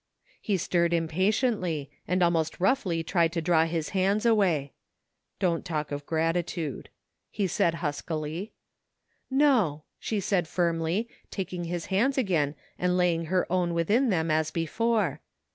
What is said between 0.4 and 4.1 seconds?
He stirred impatiently, and almost roughly tried to draw his